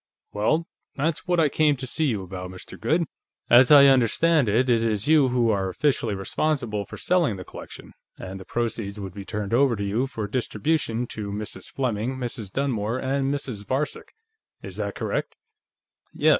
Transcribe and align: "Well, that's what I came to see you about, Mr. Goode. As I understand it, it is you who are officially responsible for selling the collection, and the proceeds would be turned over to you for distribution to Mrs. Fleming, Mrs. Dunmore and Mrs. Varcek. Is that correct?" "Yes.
"Well, 0.33 0.65
that's 0.95 1.27
what 1.27 1.39
I 1.39 1.47
came 1.47 1.75
to 1.75 1.85
see 1.85 2.05
you 2.05 2.23
about, 2.23 2.49
Mr. 2.49 2.75
Goode. 2.79 3.05
As 3.51 3.69
I 3.69 3.85
understand 3.85 4.49
it, 4.49 4.67
it 4.67 4.83
is 4.83 5.07
you 5.07 5.27
who 5.27 5.51
are 5.51 5.69
officially 5.69 6.15
responsible 6.15 6.85
for 6.85 6.97
selling 6.97 7.35
the 7.35 7.43
collection, 7.45 7.93
and 8.17 8.39
the 8.39 8.43
proceeds 8.45 8.99
would 8.99 9.13
be 9.13 9.25
turned 9.25 9.53
over 9.53 9.75
to 9.75 9.83
you 9.83 10.07
for 10.07 10.25
distribution 10.27 11.05
to 11.09 11.29
Mrs. 11.31 11.65
Fleming, 11.65 12.17
Mrs. 12.17 12.51
Dunmore 12.51 12.97
and 12.97 13.31
Mrs. 13.31 13.63
Varcek. 13.63 14.15
Is 14.63 14.77
that 14.77 14.95
correct?" 14.95 15.35
"Yes. 16.15 16.29